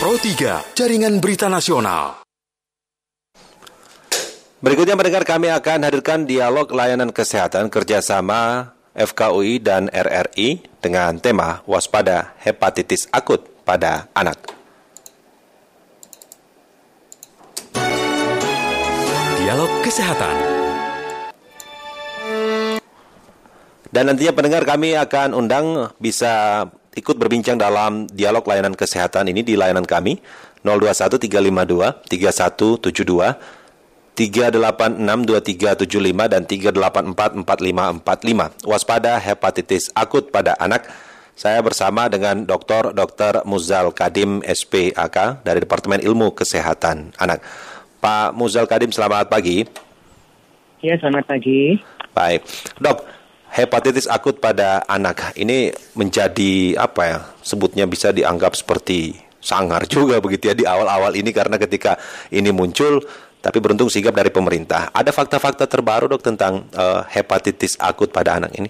Pro 0.00 0.16
3, 0.16 0.72
Jaringan 0.72 1.20
Berita 1.20 1.52
Nasional. 1.52 2.24
Berikutnya 4.64 4.96
mendengar 4.96 5.28
kami 5.28 5.52
akan 5.52 5.84
hadirkan 5.84 6.24
dialog 6.24 6.72
layanan 6.72 7.12
kesehatan 7.12 7.68
kerjasama 7.68 8.72
FKUI 8.96 9.60
dan 9.60 9.92
RRI 9.92 10.64
dengan 10.80 11.20
tema 11.20 11.60
waspada 11.68 12.32
hepatitis 12.40 13.12
akut 13.12 13.44
pada 13.68 14.08
anak. 14.16 14.40
Dialog 19.36 19.84
Kesehatan. 19.84 20.36
Dan 23.92 24.08
nantinya 24.08 24.32
pendengar 24.32 24.64
kami 24.64 24.96
akan 24.96 25.36
undang 25.36 25.92
bisa 26.00 26.64
ikut 26.94 27.16
berbincang 27.16 27.58
dalam 27.58 28.06
dialog 28.10 28.46
layanan 28.46 28.74
kesehatan 28.74 29.28
ini 29.30 29.42
di 29.46 29.54
layanan 29.54 29.86
kami 29.86 30.18
021 30.66 31.16
352 31.16 32.06
3172 32.06 33.60
3862375 34.20 36.28
dan 36.28 36.44
3844545. 36.44 38.68
Waspada 38.68 39.16
hepatitis 39.16 39.88
akut 39.96 40.28
pada 40.28 40.52
anak. 40.60 40.84
Saya 41.32 41.64
bersama 41.64 42.04
dengan 42.12 42.44
Dr. 42.44 42.92
Dr. 42.92 43.48
Muzal 43.48 43.96
Kadim 43.96 44.44
SPAK 44.44 45.40
dari 45.40 45.64
Departemen 45.64 46.04
Ilmu 46.04 46.36
Kesehatan 46.36 47.16
Anak. 47.16 47.40
Pak 48.04 48.36
Muzal 48.36 48.68
Kadim, 48.68 48.92
selamat 48.92 49.32
pagi. 49.32 49.64
Ya, 50.84 51.00
selamat 51.00 51.24
pagi. 51.24 51.80
Baik. 52.12 52.44
Dok, 52.76 53.00
hepatitis 53.50 54.06
akut 54.06 54.38
pada 54.38 54.82
anak 54.86 55.34
ini 55.34 55.74
menjadi 55.98 56.78
apa 56.78 57.02
ya? 57.06 57.18
Sebutnya 57.42 57.84
bisa 57.90 58.14
dianggap 58.14 58.54
seperti 58.54 59.18
sangar 59.40 59.88
juga 59.88 60.20
begitu 60.20 60.52
ya 60.52 60.54
di 60.54 60.68
awal-awal 60.68 61.16
ini 61.16 61.32
karena 61.32 61.56
ketika 61.56 61.96
ini 62.28 62.52
muncul 62.52 63.00
tapi 63.40 63.56
beruntung 63.58 63.88
sigap 63.88 64.12
dari 64.12 64.28
pemerintah. 64.28 64.92
Ada 64.92 65.10
fakta-fakta 65.16 65.64
terbaru 65.64 66.12
dok 66.12 66.22
tentang 66.22 66.68
uh, 66.76 67.02
hepatitis 67.08 67.80
akut 67.80 68.12
pada 68.12 68.36
anak 68.36 68.52
ini? 68.52 68.68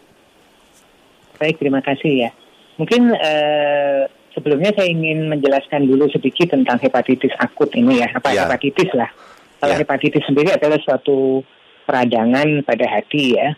Baik, 1.42 1.58
terima 1.58 1.82
kasih 1.82 2.28
ya. 2.28 2.30
Mungkin 2.78 3.10
uh, 3.10 4.06
sebelumnya 4.30 4.70
saya 4.78 4.88
ingin 4.88 5.26
menjelaskan 5.26 5.90
dulu 5.90 6.06
sedikit 6.14 6.54
tentang 6.54 6.78
hepatitis 6.78 7.34
akut 7.42 7.74
ini 7.74 7.98
ya. 7.98 8.08
Apa 8.14 8.30
ya. 8.30 8.46
hepatitis 8.46 8.94
lah. 8.94 9.10
Kalau 9.58 9.74
ya. 9.74 9.78
hepatitis 9.82 10.22
sendiri 10.24 10.54
adalah 10.54 10.78
suatu 10.78 11.42
peradangan 11.84 12.62
pada 12.62 12.86
hati 12.86 13.34
ya. 13.34 13.50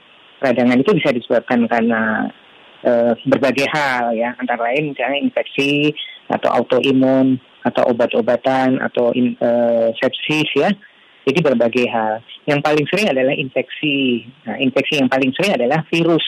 Peradangan 0.42 0.82
itu 0.82 0.90
bisa 0.98 1.14
disebabkan 1.14 1.70
karena 1.70 2.26
uh, 2.82 3.14
berbagai 3.30 3.70
hal 3.70 4.10
ya, 4.18 4.34
antara 4.34 4.74
lain 4.74 4.90
misalnya 4.90 5.22
infeksi 5.22 5.94
atau 6.26 6.50
autoimun 6.50 7.38
atau 7.62 7.86
obat-obatan 7.94 8.82
atau 8.82 9.14
in, 9.14 9.38
uh, 9.38 9.94
sepsis 10.02 10.50
ya 10.58 10.74
jadi 11.22 11.38
berbagai 11.42 11.86
hal. 11.86 12.18
Yang 12.50 12.60
paling 12.66 12.86
sering 12.90 13.08
adalah 13.10 13.34
infeksi. 13.34 14.26
Nah, 14.46 14.58
infeksi 14.58 14.98
yang 14.98 15.08
paling 15.10 15.30
sering 15.34 15.54
adalah 15.54 15.86
virus. 15.86 16.24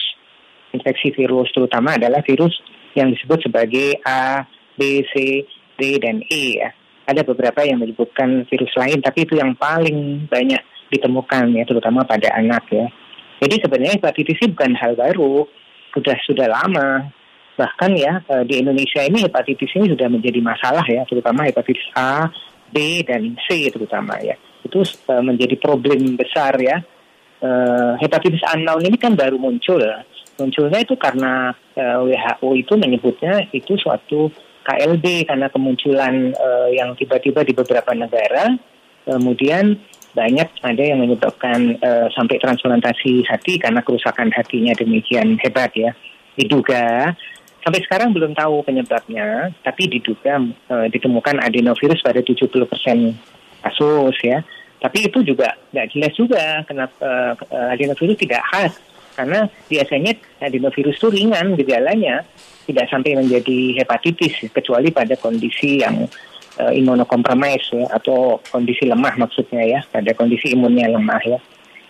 Infeksi 0.71 1.11
virus 1.15 1.51
terutama 1.51 1.95
adalah 1.95 2.23
virus 2.23 2.55
yang 2.95 3.11
disebut 3.11 3.47
sebagai 3.47 3.99
A, 4.07 4.47
B, 4.79 5.03
C, 5.11 5.43
D, 5.75 5.99
dan 5.99 6.23
E 6.31 6.59
ya. 6.59 6.71
Ada 7.05 7.21
beberapa 7.21 7.61
yang 7.61 7.83
menyebutkan 7.83 8.47
virus 8.49 8.73
lain, 8.79 9.03
tapi 9.03 9.27
itu 9.27 9.37
yang 9.37 9.53
paling 9.59 10.25
banyak 10.25 10.63
ditemukan 10.89 11.53
ya, 11.53 11.63
terutama 11.67 12.07
pada 12.07 12.33
anak 12.33 12.65
ya. 12.71 12.87
Jadi 13.41 13.55
sebenarnya 13.61 13.99
hepatitis 13.99 14.37
ini 14.41 14.53
bukan 14.55 14.71
hal 14.79 14.93
baru, 14.95 15.47
sudah 15.91 16.17
sudah 16.23 16.47
lama. 16.47 17.11
Bahkan 17.55 17.91
ya 17.95 18.19
eh, 18.19 18.43
di 18.47 18.59
Indonesia 18.59 19.03
ini 19.03 19.23
hepatitis 19.23 19.71
ini 19.79 19.91
sudah 19.91 20.07
menjadi 20.11 20.39
masalah 20.43 20.83
ya, 20.87 21.07
terutama 21.07 21.47
hepatitis 21.47 21.87
A, 21.95 22.27
B, 22.71 23.03
dan 23.07 23.39
C 23.47 23.71
terutama 23.71 24.19
ya 24.19 24.35
itu 24.65 24.81
uh, 24.81 25.21
menjadi 25.21 25.55
problem 25.61 26.17
besar 26.17 26.57
ya. 26.57 26.81
Uh, 27.45 27.93
hepatitis 28.01 28.41
unknown 28.57 28.81
ini 28.81 28.97
kan 28.97 29.13
baru 29.13 29.37
muncul. 29.37 29.79
Munculnya 30.35 30.83
itu 30.83 30.99
karena 30.99 31.55
eh, 31.79 31.95
WHO 31.95 32.59
itu 32.59 32.75
menyebutnya 32.75 33.47
itu 33.55 33.79
suatu 33.79 34.27
KLB 34.67 35.31
karena 35.31 35.47
kemunculan 35.47 36.35
yang 36.75 36.91
tiba-tiba 36.99 37.47
di 37.47 37.55
beberapa 37.55 37.95
negara. 37.95 38.51
Kemudian 39.07 39.79
banyak 40.15 40.47
ada 40.63 40.83
yang 40.83 41.03
menyebabkan 41.03 41.75
uh, 41.83 42.07
sampai 42.15 42.39
transplantasi 42.39 43.27
hati 43.27 43.59
karena 43.59 43.83
kerusakan 43.83 44.31
hatinya 44.31 44.71
demikian 44.73 45.35
hebat 45.43 45.75
ya. 45.75 45.91
Diduga 46.39 47.11
sampai 47.59 47.83
sekarang 47.83 48.15
belum 48.15 48.31
tahu 48.31 48.63
penyebabnya, 48.63 49.51
tapi 49.61 49.91
diduga 49.91 50.39
uh, 50.71 50.87
ditemukan 50.87 51.43
adenovirus 51.43 51.99
pada 51.99 52.23
70% 52.23 52.47
kasus 53.61 54.15
ya. 54.23 54.39
Tapi 54.79 55.11
itu 55.11 55.19
juga 55.27 55.59
nggak 55.75 55.87
jelas 55.91 56.13
juga 56.15 56.43
kenapa 56.63 57.35
uh, 57.35 57.73
adenovirus 57.75 58.15
tidak 58.15 58.41
khas 58.55 58.73
karena 59.15 59.47
biasanya 59.71 60.11
adenovirus 60.43 60.99
itu 60.99 61.07
ringan 61.07 61.55
gejalanya 61.55 62.27
tidak 62.67 62.91
sampai 62.91 63.15
menjadi 63.15 63.79
hepatitis 63.81 64.51
kecuali 64.51 64.91
pada 64.91 65.15
kondisi 65.15 65.79
yang 65.79 66.03
uh, 66.59 66.73
imunokompromis 66.73 67.63
ya, 67.71 67.85
atau 67.91 68.39
kondisi 68.49 68.87
lemah 68.87 69.15
maksudnya 69.19 69.63
ya 69.63 69.79
pada 69.87 70.11
kondisi 70.15 70.53
imunnya 70.55 70.91
lemah 70.91 71.21
ya. 71.25 71.39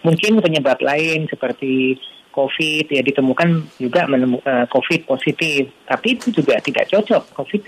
Mungkin 0.05 0.37
penyebab 0.37 0.77
lain 0.85 1.25
seperti 1.25 1.97
COVID 2.35 2.91
ya 2.91 3.01
ditemukan 3.01 3.79
juga 3.79 4.05
menemu, 4.05 4.43
uh, 4.43 4.67
COVID 4.67 5.07
positif, 5.07 5.71
tapi 5.87 6.19
itu 6.19 6.35
juga 6.35 6.59
tidak 6.59 6.91
cocok. 6.91 7.31
COVID 7.31 7.61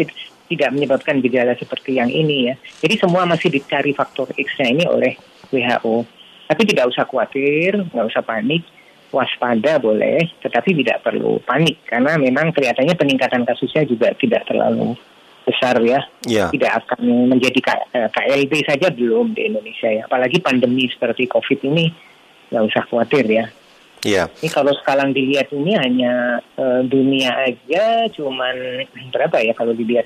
tidak 0.47 0.69
menyebabkan 0.75 1.23
gejala 1.23 1.55
seperti 1.55 1.97
yang 1.97 2.11
ini 2.11 2.51
ya. 2.51 2.55
Jadi 2.83 2.99
semua 2.99 3.23
masih 3.23 3.47
dicari 3.47 3.95
faktor 3.95 4.27
X-nya 4.35 4.67
ini 4.67 4.83
oleh 4.85 5.15
WHO. 5.49 6.03
Tapi 6.47 6.61
tidak 6.63 6.91
usah 6.91 7.03
khawatir, 7.03 7.75
nggak 7.91 8.07
usah 8.07 8.23
panik, 8.23 8.63
waspada 9.11 9.79
boleh, 9.79 10.31
tetapi 10.43 10.83
tidak 10.83 11.03
perlu 11.03 11.39
panik 11.43 11.79
karena 11.87 12.19
memang 12.19 12.51
kelihatannya 12.51 12.95
peningkatan 12.95 13.43
kasusnya 13.47 13.87
juga 13.87 14.11
tidak 14.15 14.47
terlalu 14.47 14.95
besar 15.47 15.79
ya. 15.79 16.03
Yeah. 16.27 16.51
Tidak 16.51 16.67
akan 16.83 17.31
menjadi 17.31 17.79
KLB 18.11 18.53
eh, 18.59 18.65
saja 18.67 18.87
belum 18.91 19.31
di 19.31 19.47
Indonesia 19.47 19.87
ya. 19.87 20.03
Apalagi 20.03 20.43
pandemi 20.43 20.91
seperti 20.91 21.31
COVID 21.31 21.59
ini 21.71 21.87
nggak 22.51 22.63
usah 22.67 22.83
khawatir 22.91 23.23
ya. 23.31 23.47
Iya. 24.03 24.29
Ini 24.29 24.49
kalau 24.53 24.75
sekarang 24.77 25.15
dilihat 25.15 25.49
ini 25.55 25.73
hanya 25.73 26.43
uh, 26.59 26.85
dunia 26.85 27.33
aja 27.33 28.05
cuman 28.13 28.85
berapa 29.09 29.41
ya 29.41 29.57
kalau 29.57 29.73
dilihat 29.73 30.05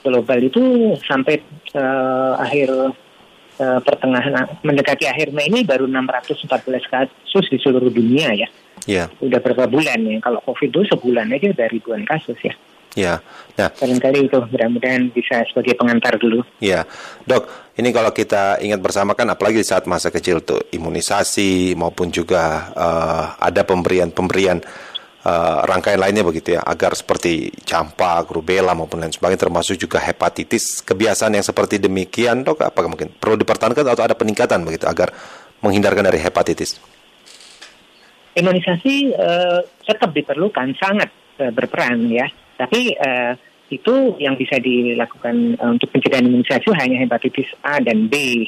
global 0.00 0.38
itu 0.40 0.94
sampai 1.04 1.42
uh, 1.76 2.40
akhir 2.40 2.70
uh, 3.60 3.80
pertengahan 3.84 4.56
mendekati 4.64 5.04
akhir 5.04 5.36
Mei 5.36 5.52
ini 5.52 5.68
baru 5.68 5.84
614 5.84 6.48
kasus 6.88 7.44
di 7.52 7.58
seluruh 7.60 7.92
dunia 7.92 8.32
ya. 8.32 8.48
Iya. 8.86 9.04
Udah 9.20 9.42
berapa 9.42 9.66
bulan 9.66 10.00
ya? 10.06 10.16
Kalau 10.22 10.40
COVID 10.46 10.70
itu 10.72 10.80
sebulan 10.94 11.28
aja 11.34 11.52
udah 11.52 11.66
ribuan 11.68 12.06
kasus 12.06 12.38
ya. 12.40 12.54
Ya, 12.96 13.20
nah. 13.60 13.68
Barangkali 13.76 14.24
itu 14.24 14.40
mudah-mudahan 14.40 15.12
bisa 15.12 15.44
sebagai 15.52 15.76
pengantar 15.76 16.16
dulu. 16.16 16.40
Ya, 16.64 16.88
dok, 17.28 17.44
ini 17.76 17.92
kalau 17.92 18.08
kita 18.08 18.56
ingat 18.64 18.80
bersama 18.80 19.12
kan 19.12 19.28
apalagi 19.28 19.60
saat 19.60 19.84
masa 19.84 20.08
kecil 20.08 20.40
tuh 20.40 20.64
imunisasi 20.72 21.76
maupun 21.76 22.08
juga 22.08 22.72
uh, 22.72 23.36
ada 23.36 23.68
pemberian-pemberian 23.68 24.64
uh, 25.28 25.60
rangkaian 25.68 26.00
lainnya 26.00 26.24
begitu 26.24 26.56
ya 26.56 26.64
agar 26.64 26.96
seperti 26.96 27.52
campak, 27.68 28.32
rubella 28.32 28.72
maupun 28.72 29.04
lain 29.04 29.12
sebagainya 29.12 29.44
termasuk 29.44 29.76
juga 29.76 30.00
hepatitis. 30.00 30.80
Kebiasaan 30.80 31.36
yang 31.36 31.44
seperti 31.44 31.76
demikian 31.76 32.48
dok 32.48 32.64
apakah 32.64 32.88
mungkin 32.88 33.12
perlu 33.12 33.36
dipertahankan 33.36 33.84
atau 33.92 34.08
ada 34.08 34.16
peningkatan 34.16 34.64
begitu 34.64 34.88
agar 34.88 35.12
menghindarkan 35.60 36.08
dari 36.08 36.16
hepatitis? 36.16 36.80
Imunisasi 38.32 39.12
uh, 39.16 39.60
tetap 39.84 40.16
diperlukan 40.16 40.72
sangat 40.80 41.12
uh, 41.44 41.52
berperan 41.52 42.08
ya, 42.08 42.24
tapi 42.56 42.96
uh, 42.96 43.32
itu 43.68 44.16
yang 44.22 44.38
bisa 44.38 44.56
dilakukan 44.62 45.58
uh, 45.60 45.74
untuk 45.74 45.90
pencegahan 45.92 46.26
imunisasi 46.26 46.68
hanya 46.76 46.96
hepatitis 47.02 47.50
A 47.62 47.78
dan 47.82 48.06
B 48.06 48.46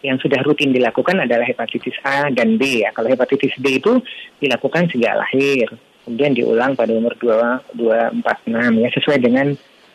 yang 0.00 0.16
sudah 0.16 0.40
rutin 0.40 0.72
dilakukan 0.72 1.28
adalah 1.28 1.44
hepatitis 1.44 1.96
A 2.02 2.32
dan 2.32 2.56
B 2.56 2.84
ya. 2.84 2.90
Kalau 2.96 3.12
hepatitis 3.12 3.52
B 3.60 3.78
itu 3.78 4.00
dilakukan 4.40 4.88
sejak 4.88 5.12
lahir 5.12 5.68
kemudian 6.04 6.32
diulang 6.32 6.72
pada 6.74 6.90
umur 6.90 7.14
2, 7.14 7.76
2 7.76 8.24
4, 8.24 8.50
6 8.50 8.82
ya 8.82 8.88
sesuai 8.96 9.18
dengan 9.20 9.46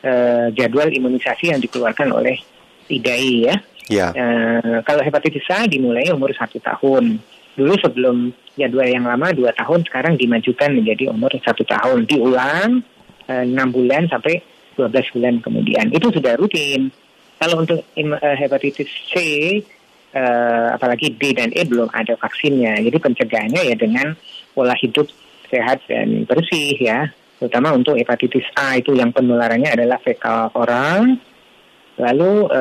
uh, 0.05 0.47
jadwal 0.53 0.87
imunisasi 0.93 1.51
yang 1.51 1.59
dikeluarkan 1.59 2.13
oleh 2.13 2.37
IDAI 2.87 3.51
ya. 3.51 3.55
Ya. 3.85 4.07
Uh, 4.13 4.79
kalau 4.85 5.01
hepatitis 5.01 5.45
A 5.49 5.65
dimulai 5.65 6.09
umur 6.13 6.33
satu 6.33 6.57
tahun. 6.61 7.21
Dulu 7.55 7.73
sebelum 7.79 8.35
jadwal 8.59 8.83
yang 8.83 9.07
lama 9.07 9.31
dua 9.31 9.55
tahun, 9.55 9.87
sekarang 9.87 10.19
dimajukan 10.19 10.75
menjadi 10.75 11.07
umur 11.07 11.31
satu 11.39 11.63
tahun. 11.63 12.03
Diulang 12.03 12.83
enam 13.29 13.69
uh, 13.69 13.73
bulan 13.73 14.07
sampai 14.09 14.41
12 14.77 15.15
bulan 15.15 15.33
kemudian. 15.41 15.89
Itu 15.93 16.11
sudah 16.11 16.35
rutin. 16.37 16.91
Kalau 17.39 17.63
untuk 17.63 17.81
uh, 17.81 18.35
hepatitis 18.37 18.87
C, 19.11 19.13
uh, 20.15 20.75
apalagi 20.75 21.15
D 21.15 21.35
dan 21.35 21.51
E 21.51 21.63
belum 21.67 21.91
ada 21.91 22.15
vaksinnya. 22.19 22.79
Jadi 22.79 22.97
pencegahannya 22.99 23.61
ya 23.71 23.75
dengan 23.75 24.15
pola 24.55 24.75
hidup 24.77 25.07
sehat 25.51 25.85
dan 25.85 26.25
bersih 26.25 26.73
ya 26.79 27.05
terutama 27.35 27.75
untuk 27.75 27.99
hepatitis 27.99 28.47
A 28.55 28.79
itu 28.79 28.95
yang 28.95 29.11
penularannya 29.11 29.67
adalah 29.75 29.99
fekal 29.99 30.49
oral 30.55 31.19
Lalu 31.95 32.51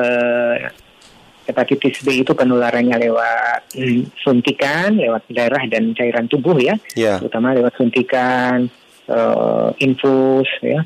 hepatitis 1.45 2.01
B 2.01 2.25
itu 2.25 2.33
penularannya 2.33 2.97
lewat 3.05 3.77
hmm, 3.77 4.17
suntikan, 4.17 4.97
lewat 4.97 5.29
darah 5.29 5.63
dan 5.69 5.93
cairan 5.93 6.25
tubuh 6.25 6.57
ya, 6.57 6.75
yeah. 6.97 7.21
terutama 7.21 7.53
lewat 7.53 7.77
suntikan, 7.77 8.65
uh, 9.09 9.69
infus 9.81 10.49
ya, 10.61 10.81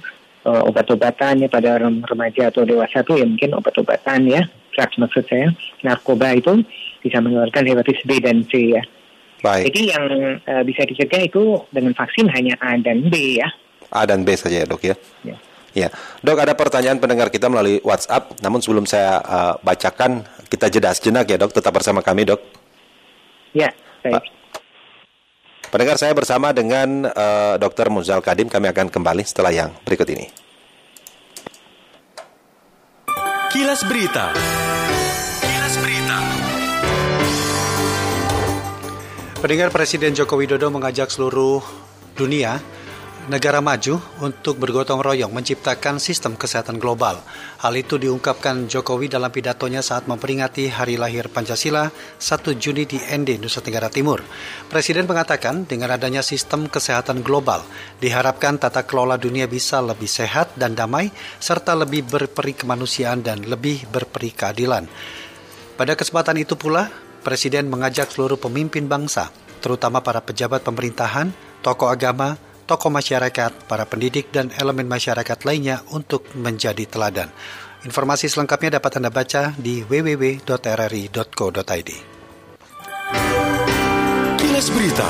uh, 0.48 0.63
obat-obatan 0.68 1.45
ya 1.45 1.50
pada 1.51 1.80
remaja 1.81 2.51
atau 2.51 2.63
dewasa 2.63 3.04
itu 3.04 3.19
ya 3.19 3.25
mungkin 3.27 3.56
obat-obatan 3.56 4.30
ya, 4.30 4.42
drugs 4.75 4.95
maksud 5.00 5.24
saya, 5.27 5.51
narkoba 5.83 6.36
itu 6.36 6.63
bisa 7.00 7.19
menularkan 7.24 7.63
hepatitis 7.63 8.04
B 8.04 8.19
dan 8.19 8.44
C 8.48 8.75
ya. 8.75 8.83
Baik. 9.39 9.71
Jadi 9.71 9.81
yang 9.88 10.06
uh, 10.44 10.63
bisa 10.68 10.83
dicegah 10.83 11.24
itu 11.24 11.63
dengan 11.71 11.95
vaksin 11.95 12.27
hanya 12.27 12.60
A 12.60 12.75
dan 12.75 13.07
B 13.07 13.39
ya. 13.39 13.48
A 13.89 14.04
dan 14.04 14.27
B 14.27 14.36
saja 14.36 14.63
ya 14.63 14.68
dok 14.68 14.83
ya. 14.83 14.95
ya. 15.24 15.36
Ya, 15.69 15.94
dok 16.25 16.42
ada 16.42 16.57
pertanyaan 16.57 16.98
pendengar 16.98 17.30
kita 17.30 17.45
melalui 17.45 17.77
WhatsApp. 17.86 18.42
Namun 18.42 18.57
sebelum 18.57 18.89
saya 18.89 19.22
uh, 19.22 19.54
bacakan, 19.62 20.25
kita 20.50 20.65
jeda 20.65 20.89
sejenak 20.98 21.30
ya 21.30 21.38
dok. 21.38 21.54
Tetap 21.54 21.69
bersama 21.69 22.01
kami 22.01 22.25
dok. 22.25 22.42
Ya, 23.54 23.69
baik. 24.01 24.38
Pendengar 25.69 26.01
saya 26.01 26.18
bersama 26.18 26.50
dengan 26.50 27.06
uh, 27.13 27.54
Dr. 27.62 27.94
Muzal 27.94 28.25
Kadim. 28.25 28.50
Kami 28.50 28.74
akan 28.74 28.89
kembali 28.89 29.21
setelah 29.21 29.54
yang 29.54 29.69
berikut 29.86 30.10
ini. 30.10 30.25
Kilas 33.54 33.86
Berita. 33.86 34.33
Kilas 35.45 35.75
Berita. 35.77 36.18
Pendengar 39.45 39.69
Presiden 39.69 40.18
Joko 40.18 40.42
Widodo 40.42 40.74
mengajak 40.74 41.13
seluruh 41.13 41.62
dunia 42.18 42.57
negara 43.30 43.62
maju 43.62 44.02
untuk 44.26 44.58
bergotong 44.58 45.06
royong 45.06 45.30
menciptakan 45.30 46.02
sistem 46.02 46.34
kesehatan 46.34 46.81
global. 46.81 47.22
Hal 47.62 47.78
itu 47.78 48.02
diungkapkan 48.02 48.66
Jokowi 48.66 49.06
dalam 49.06 49.30
pidatonya 49.30 49.86
saat 49.86 50.10
memperingati 50.10 50.74
hari 50.74 50.98
lahir 50.98 51.30
Pancasila 51.30 51.94
1 52.18 52.58
Juni 52.58 52.90
di 52.90 52.98
Ende, 52.98 53.38
Nusa 53.38 53.62
Tenggara 53.62 53.94
Timur. 53.94 54.26
Presiden 54.66 55.06
mengatakan 55.06 55.70
dengan 55.70 55.94
adanya 55.94 56.26
sistem 56.26 56.66
kesehatan 56.66 57.22
global, 57.22 57.62
diharapkan 58.02 58.58
tata 58.58 58.81
kelola 58.81 59.22
dunia 59.22 59.46
bisa 59.46 59.78
lebih 59.78 60.10
sehat 60.10 60.58
dan 60.58 60.74
damai, 60.74 61.14
serta 61.38 61.78
lebih 61.78 62.10
berperi 62.10 62.58
kemanusiaan 62.58 63.22
dan 63.22 63.46
lebih 63.46 63.86
berperi 63.94 64.34
keadilan. 64.34 64.90
Pada 65.78 65.94
kesempatan 65.94 66.42
itu 66.42 66.58
pula, 66.58 66.90
Presiden 67.20 67.70
mengajak 67.70 68.10
seluruh 68.10 68.40
pemimpin 68.42 68.90
bangsa, 68.90 69.30
terutama 69.60 70.00
para 70.00 70.24
pejabat 70.24 70.64
pemerintahan, 70.64 71.36
tokoh 71.60 71.92
agama, 71.92 72.40
tokoh 72.69 72.94
masyarakat, 72.94 73.66
para 73.66 73.89
pendidik, 73.89 74.30
dan 74.30 74.54
elemen 74.54 74.86
masyarakat 74.86 75.42
lainnya 75.42 75.81
untuk 75.89 76.30
menjadi 76.38 76.86
teladan. 76.86 77.33
Informasi 77.81 78.30
selengkapnya 78.30 78.77
dapat 78.77 79.01
Anda 79.01 79.10
baca 79.10 79.57
di 79.57 79.81
www.rri.co.id. 79.81 80.51
Kilas 84.38 84.68
Berita 84.69 85.10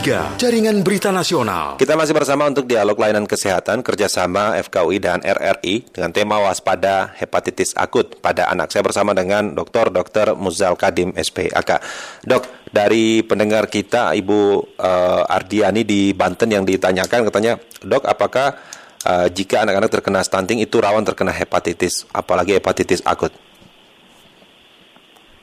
3, 0.00 0.40
Jaringan 0.40 0.80
Berita 0.80 1.12
Nasional. 1.12 1.76
Kita 1.76 1.92
masih 1.92 2.16
bersama 2.16 2.48
untuk 2.48 2.64
dialog 2.64 2.96
layanan 2.96 3.28
kesehatan 3.28 3.84
kerjasama 3.84 4.56
FKUI 4.64 4.96
dan 4.96 5.20
RRI 5.20 5.92
dengan 5.92 6.08
tema 6.08 6.40
waspada 6.40 7.12
hepatitis 7.20 7.76
akut 7.76 8.16
pada 8.24 8.48
anak. 8.48 8.72
Saya 8.72 8.80
bersama 8.80 9.12
dengan 9.12 9.52
Dr. 9.52 9.92
Dr. 9.92 10.40
Muzal 10.40 10.80
Kadim 10.80 11.12
SPAK. 11.12 11.84
Dok, 12.24 12.72
dari 12.72 13.20
pendengar 13.20 13.68
kita 13.68 14.16
Ibu 14.16 14.72
uh, 14.80 15.28
Ardiani 15.28 15.84
di 15.84 16.16
Banten 16.16 16.48
yang 16.48 16.64
ditanyakan 16.64 17.28
katanya, 17.28 17.60
Dok, 17.84 18.08
apakah 18.08 18.56
uh, 19.04 19.28
jika 19.28 19.68
anak-anak 19.68 20.00
terkena 20.00 20.24
stunting 20.24 20.64
itu 20.64 20.80
rawan 20.80 21.04
terkena 21.04 21.28
hepatitis, 21.28 22.08
apalagi 22.16 22.56
hepatitis 22.56 23.04
akut? 23.04 23.36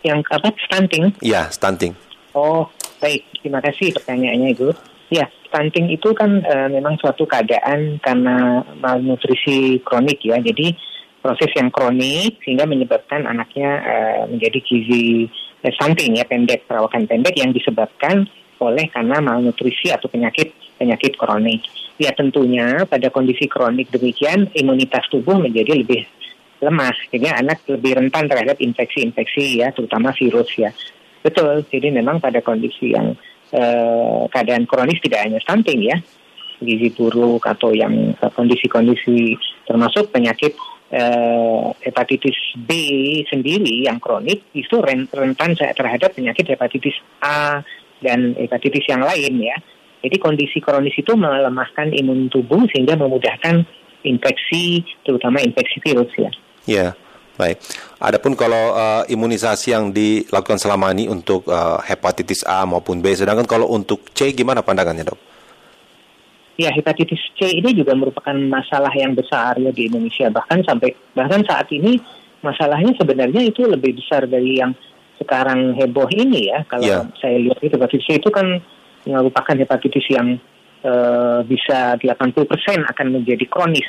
Yang 0.01 0.25
apa? 0.33 0.49
Stunting? 0.65 1.13
Iya, 1.21 1.45
stunting. 1.53 1.93
Oh, 2.33 2.65
baik. 3.01 3.21
Terima 3.41 3.59
kasih 3.63 3.93
pertanyaannya, 3.95 4.49
Ibu. 4.53 4.69
Ya, 5.07 5.31
stunting 5.47 5.87
itu 5.87 6.11
kan 6.11 6.43
e, 6.43 6.55
memang 6.67 6.99
suatu 6.99 7.23
keadaan 7.23 8.03
karena 8.03 8.61
malnutrisi 8.83 9.79
kronik 9.87 10.19
ya. 10.19 10.35
Jadi 10.43 10.75
proses 11.23 11.47
yang 11.55 11.71
kronik 11.71 12.43
sehingga 12.43 12.67
menyebabkan 12.67 13.23
anaknya 13.23 13.71
e, 13.81 13.95
menjadi 14.35 14.59
gizi 14.67 15.31
e, 15.63 15.67
stunting 15.79 16.19
ya 16.19 16.27
pendek, 16.27 16.67
perawakan 16.67 17.07
pendek 17.07 17.39
yang 17.39 17.55
disebabkan 17.55 18.27
oleh 18.59 18.89
karena 18.91 19.21
malnutrisi 19.23 19.93
atau 19.93 20.11
penyakit 20.11 20.51
penyakit 20.75 21.15
kronik. 21.15 21.63
Ya 21.97 22.11
tentunya 22.13 22.85
pada 22.85 23.09
kondisi 23.09 23.47
kronik 23.49 23.89
demikian 23.89 24.51
imunitas 24.53 25.07
tubuh 25.09 25.39
menjadi 25.39 25.81
lebih 25.81 26.05
lemah 26.57 26.93
sehingga 27.09 27.37
anak 27.37 27.61
lebih 27.69 28.01
rentan 28.01 28.25
terhadap 28.25 28.57
infeksi-infeksi 28.57 29.61
ya 29.61 29.69
terutama 29.73 30.13
virus 30.13 30.49
ya. 30.57 30.73
Betul, 31.21 31.65
jadi 31.67 31.91
memang 31.91 32.21
pada 32.21 32.39
kondisi 32.39 32.93
yang 32.93 33.17
eh, 33.51 34.21
keadaan 34.31 34.69
kronis 34.69 35.01
tidak 35.03 35.23
hanya 35.27 35.39
stunting 35.43 35.81
ya, 35.87 35.97
gizi 36.61 36.89
buruk 36.93 37.45
atau 37.45 37.73
yang 37.73 38.17
kondisi-kondisi 38.17 39.37
termasuk 39.67 40.09
penyakit 40.09 40.55
eh, 40.89 41.65
hepatitis 41.83 42.37
B 42.57 42.71
sendiri 43.27 43.85
yang 43.85 43.99
kronik 43.99 44.49
itu 44.55 44.75
rentan 44.83 45.53
terhadap 45.53 46.15
penyakit 46.15 46.47
hepatitis 46.47 46.97
A 47.21 47.61
dan 48.01 48.37
hepatitis 48.37 48.85
yang 48.87 49.01
lain 49.03 49.41
ya. 49.41 49.57
Jadi 49.97 50.15
kondisi 50.21 50.61
kronis 50.61 50.93
itu 50.93 51.17
melemahkan 51.17 51.89
imun 51.89 52.29
tubuh 52.29 52.69
sehingga 52.69 52.93
memudahkan 52.95 53.65
infeksi, 54.05 54.85
terutama 55.01 55.41
infeksi 55.41 55.81
virus 55.81 56.11
ya. 56.15 56.31
Ya. 56.67 56.87
Baik. 57.37 57.61
Adapun 58.01 58.33
kalau 58.33 58.73
uh, 58.73 59.05
imunisasi 59.05 59.69
yang 59.69 59.93
dilakukan 59.93 60.57
selama 60.57 60.89
ini 60.89 61.05
untuk 61.05 61.45
uh, 61.45 61.77
hepatitis 61.85 62.41
A 62.41 62.65
maupun 62.65 62.97
B, 62.97 63.13
sedangkan 63.13 63.45
kalau 63.45 63.69
untuk 63.69 64.09
C 64.17 64.33
gimana 64.33 64.65
pandangannya, 64.65 65.05
Dok? 65.05 65.19
Ya, 66.57 66.73
hepatitis 66.73 67.21
C 67.37 67.61
ini 67.61 67.77
juga 67.77 67.93
merupakan 67.93 68.33
masalah 68.33 68.89
yang 68.97 69.13
besar 69.13 69.61
ya 69.61 69.69
di 69.69 69.85
Indonesia. 69.85 70.33
Bahkan 70.33 70.65
sampai 70.65 70.97
bahkan 71.13 71.45
saat 71.45 71.69
ini 71.69 72.01
masalahnya 72.41 72.97
sebenarnya 72.97 73.45
itu 73.45 73.61
lebih 73.69 74.01
besar 74.01 74.25
dari 74.25 74.57
yang 74.57 74.73
sekarang 75.21 75.77
heboh 75.77 76.09
ini 76.09 76.49
ya. 76.49 76.65
Kalau 76.65 76.89
yeah. 76.89 77.05
saya 77.21 77.37
lihat 77.37 77.61
itu 77.61 77.77
hepatitis 77.77 78.05
C 78.09 78.17
itu 78.17 78.33
kan 78.33 78.57
merupakan 79.05 79.53
hepatitis 79.53 80.09
yang 80.09 80.41
uh, 80.81 81.45
bisa 81.45 82.01
80% 82.01 82.33
akan 82.89 83.07
menjadi 83.13 83.45
kronis 83.45 83.85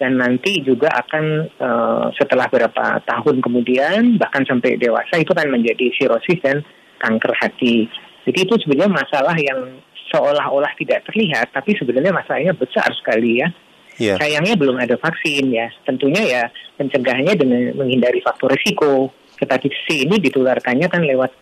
dan 0.00 0.16
nanti 0.16 0.64
juga 0.64 0.88
akan 0.88 1.24
uh, 1.60 2.06
setelah 2.16 2.48
beberapa 2.48 3.04
tahun 3.04 3.44
kemudian 3.44 4.16
bahkan 4.16 4.48
sampai 4.48 4.80
dewasa 4.80 5.20
itu 5.20 5.36
kan 5.36 5.52
menjadi 5.52 5.92
sirosis 5.92 6.40
dan 6.40 6.64
kanker 6.96 7.36
hati. 7.36 7.84
Jadi 8.24 8.48
itu 8.48 8.56
sebenarnya 8.64 8.88
masalah 8.96 9.36
yang 9.36 9.76
seolah-olah 10.08 10.72
tidak 10.80 11.04
terlihat 11.04 11.52
tapi 11.52 11.76
sebenarnya 11.76 12.16
masalahnya 12.16 12.56
besar 12.56 12.88
sekali 12.96 13.44
ya. 13.44 13.52
Yeah. 14.00 14.16
Sayangnya 14.16 14.56
belum 14.56 14.80
ada 14.80 14.96
vaksin 14.96 15.52
ya. 15.52 15.68
Tentunya 15.84 16.24
ya 16.24 16.42
pencegahannya 16.80 17.36
dengan 17.36 17.60
menghindari 17.76 18.24
faktor 18.24 18.56
risiko. 18.56 19.12
Hepatitis 19.36 19.84
C 19.84 20.08
ini 20.08 20.16
ditularkannya 20.16 20.88
kan 20.88 21.04
lewat 21.04 21.32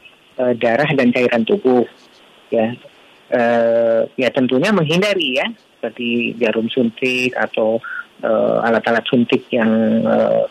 uh, 0.42 0.54
darah 0.58 0.90
dan 0.98 1.14
cairan 1.14 1.46
tubuh. 1.46 1.86
Ya, 2.50 2.74
uh, 3.30 4.02
ya 4.18 4.28
tentunya 4.34 4.74
menghindari 4.74 5.38
ya 5.38 5.46
seperti 5.78 6.34
jarum 6.42 6.66
suntik 6.66 7.38
atau 7.38 7.78
uh, 8.22 8.64
alat-alat 8.64 9.04
suntik 9.06 9.46
yang 9.52 9.70
uh, 10.06 10.46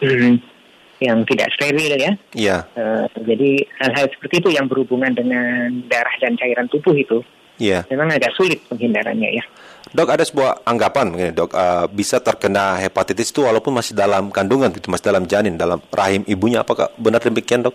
yang 0.98 1.22
tidak 1.30 1.54
steril 1.54 1.94
ya. 1.98 2.12
Iya. 2.34 2.58
Uh, 2.74 3.06
jadi 3.22 3.66
hal-hal 3.82 4.06
seperti 4.10 4.42
itu 4.42 4.50
yang 4.58 4.66
berhubungan 4.66 5.14
dengan 5.14 5.70
darah 5.86 6.16
dan 6.18 6.34
cairan 6.38 6.66
tubuh 6.70 6.98
itu. 6.98 7.22
Iya. 7.58 7.86
Memang 7.90 8.14
agak 8.14 8.38
sulit 8.38 8.62
penghindarannya 8.70 9.42
ya. 9.42 9.44
Dok 9.88 10.10
ada 10.14 10.24
sebuah 10.28 10.68
anggapan 10.68 11.16
begini 11.16 11.32
dok 11.32 11.56
uh, 11.56 11.88
bisa 11.88 12.20
terkena 12.20 12.76
hepatitis 12.76 13.32
itu 13.32 13.48
walaupun 13.48 13.72
masih 13.72 13.96
dalam 13.96 14.30
kandungan 14.36 14.68
gitu 14.76 14.92
masih 14.92 15.16
dalam 15.16 15.24
janin 15.24 15.56
dalam 15.56 15.80
rahim 15.96 16.28
ibunya 16.28 16.60
apakah 16.60 16.92
benar 17.00 17.24
demikian 17.24 17.64
dok? 17.64 17.74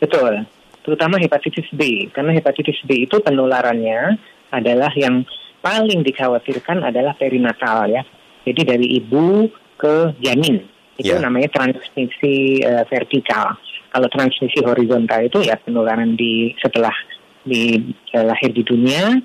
Betul, 0.00 0.48
terutama 0.80 1.20
hepatitis 1.20 1.68
B 1.76 2.08
karena 2.08 2.32
hepatitis 2.32 2.80
B 2.88 3.04
itu 3.04 3.20
penularannya 3.20 4.16
adalah 4.48 4.88
yang 4.96 5.20
paling 5.60 6.00
dikhawatirkan 6.00 6.80
adalah 6.80 7.12
perinatal 7.12 7.92
ya 7.92 8.02
jadi 8.44 8.76
dari 8.76 8.86
ibu 9.00 9.48
ke 9.80 10.16
janin 10.20 10.64
itu 11.00 11.16
yeah. 11.16 11.24
namanya 11.24 11.48
transmisi 11.48 12.60
uh, 12.60 12.84
vertikal. 12.88 13.56
Kalau 13.90 14.08
transmisi 14.12 14.60
horizontal 14.60 15.26
itu 15.26 15.40
ya 15.40 15.56
penularan 15.56 16.14
di 16.14 16.52
setelah 16.60 16.92
di 17.40 17.80
uh, 18.12 18.24
lahir 18.28 18.52
di 18.52 18.60
dunia 18.60 19.16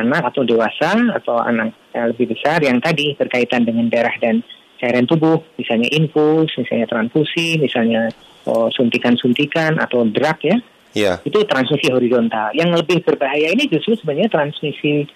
anak 0.00 0.32
atau 0.32 0.42
dewasa 0.46 0.96
atau 1.12 1.36
anak 1.36 1.76
yang 1.92 2.14
lebih 2.14 2.32
besar 2.32 2.62
yang 2.64 2.80
tadi 2.80 3.12
berkaitan 3.18 3.68
dengan 3.68 3.90
darah 3.92 4.14
dan 4.22 4.40
cairan 4.80 5.04
tubuh, 5.04 5.44
misalnya 5.60 5.92
infus, 5.92 6.48
misalnya 6.56 6.88
transfusi, 6.88 7.60
misalnya 7.60 8.08
oh, 8.48 8.72
suntikan-suntikan 8.72 9.76
atau 9.76 10.08
drug 10.08 10.38
ya. 10.40 10.56
Yeah. 10.96 11.16
Itu 11.22 11.44
transmisi 11.46 11.92
horizontal. 11.92 12.50
Yang 12.56 12.82
lebih 12.82 13.04
berbahaya 13.04 13.52
ini 13.52 13.68
justru 13.70 13.94
sebenarnya 14.00 14.32
transmisi 14.32 15.06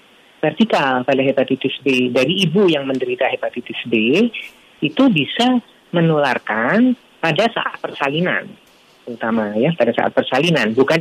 vertikal 0.45 1.01
pada 1.09 1.23
hepatitis 1.25 1.81
B 1.81 2.13
dari 2.13 2.45
ibu 2.45 2.69
yang 2.69 2.85
menderita 2.85 3.25
hepatitis 3.33 3.81
B 3.89 4.29
itu 4.85 5.05
bisa 5.09 5.65
menularkan 5.97 6.93
pada 7.25 7.49
saat 7.49 7.81
persalinan, 7.81 8.45
terutama 9.09 9.57
ya 9.57 9.73
pada 9.73 9.97
saat 9.97 10.13
persalinan, 10.13 10.77
bukan 10.77 11.01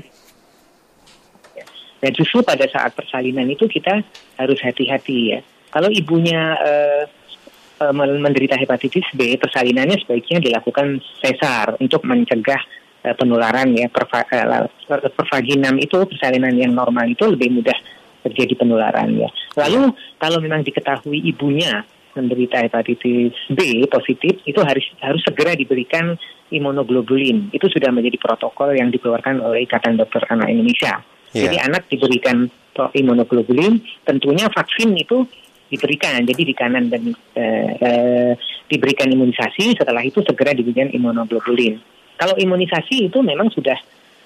dan 1.99 2.11
justru 2.15 2.43
pada 2.43 2.67
saat 2.67 2.95
persalinan 2.95 3.47
itu 3.47 3.67
kita 3.67 4.03
harus 4.39 4.59
hati-hati 4.59 5.19
ya. 5.35 5.39
Kalau 5.71 5.87
ibunya 5.87 6.55
uh, 6.59 7.03
uh, 7.79 7.93
menderita 7.95 8.59
hepatitis 8.59 9.07
B, 9.15 9.39
persalinannya 9.39 10.03
sebaiknya 10.03 10.43
dilakukan 10.43 10.99
sesar 11.23 11.79
untuk 11.79 12.03
mencegah 12.03 12.59
uh, 13.07 13.15
penularan 13.15 13.71
ya. 13.71 13.87
Perva, 13.87 14.19
uh, 14.19 14.67
pervaginam 15.15 15.79
itu 15.79 15.95
persalinan 16.03 16.51
yang 16.59 16.75
normal 16.75 17.07
itu 17.07 17.23
lebih 17.23 17.63
mudah 17.63 17.79
terjadi 18.23 18.55
penularan 18.55 19.11
ya. 19.19 19.29
Lalu 19.59 19.93
kalau 20.17 20.39
memang 20.39 20.63
diketahui 20.63 21.19
ibunya 21.27 21.83
menderita 22.13 22.61
hepatitis 22.61 23.33
B 23.49 23.83
positif 23.89 24.37
itu 24.45 24.61
harus 24.61 24.85
harus 25.01 25.21
segera 25.25 25.57
diberikan 25.57 26.13
imunoglobulin. 26.53 27.49
Itu 27.49 27.67
sudah 27.69 27.89
menjadi 27.89 28.21
protokol 28.21 28.77
yang 28.77 28.93
dikeluarkan 28.93 29.41
oleh 29.41 29.65
Ikatan 29.65 29.97
Dokter 29.97 30.21
Anak 30.29 30.53
Indonesia. 30.53 31.01
Yeah. 31.33 31.49
Jadi 31.49 31.57
anak 31.65 31.83
diberikan 31.89 32.45
imunoglobulin, 32.77 33.81
tentunya 34.05 34.45
vaksin 34.53 34.93
itu 34.93 35.25
diberikan. 35.73 36.21
Jadi 36.21 36.41
di 36.45 36.53
kanan 36.53 36.93
dan 36.93 37.09
uh, 37.09 37.69
uh, 37.81 38.31
diberikan 38.69 39.09
imunisasi, 39.09 39.73
setelah 39.73 40.05
itu 40.05 40.21
segera 40.21 40.53
diberikan 40.53 40.93
imunoglobulin. 40.93 41.81
Kalau 42.13 42.37
imunisasi 42.37 43.09
itu 43.09 43.25
memang 43.25 43.49
sudah 43.49 43.75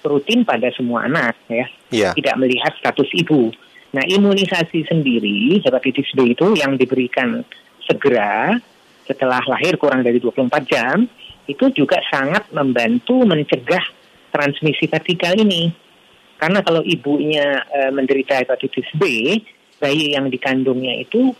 rutin 0.04 0.44
pada 0.44 0.68
semua 0.76 1.08
anak 1.08 1.34
ya, 1.48 1.66
yeah. 1.88 2.12
tidak 2.12 2.36
melihat 2.36 2.76
status 2.76 3.08
ibu. 3.16 3.48
Nah 3.88 4.04
imunisasi 4.04 4.84
sendiri 4.84 5.64
hepatitis 5.64 6.12
B 6.12 6.36
itu 6.36 6.52
yang 6.58 6.76
diberikan 6.76 7.40
segera 7.88 8.60
setelah 9.08 9.40
lahir 9.48 9.80
kurang 9.80 10.04
dari 10.04 10.20
24 10.20 10.44
jam 10.68 11.08
itu 11.48 11.72
juga 11.72 11.96
sangat 12.12 12.52
membantu 12.52 13.24
mencegah 13.24 13.80
transmisi 14.28 14.84
vertikal 14.84 15.32
ini. 15.32 15.72
Karena 16.36 16.60
kalau 16.60 16.84
ibunya 16.84 17.64
e, 17.66 17.80
menderita 17.88 18.36
hepatitis 18.36 18.86
B, 18.94 19.34
bayi 19.80 20.12
yang 20.12 20.28
dikandungnya 20.28 21.00
itu 21.02 21.32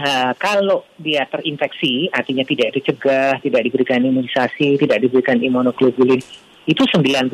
ha, 0.00 0.32
kalau 0.38 0.86
dia 0.96 1.26
terinfeksi, 1.28 2.08
artinya 2.14 2.46
tidak 2.46 2.72
dicegah, 2.78 3.42
tidak 3.42 3.66
diberikan 3.66 4.00
imunisasi, 4.06 4.80
tidak 4.80 5.02
diberikan 5.02 5.42
imunoglobulin, 5.42 6.22
itu 6.66 6.82
90% 6.82 7.30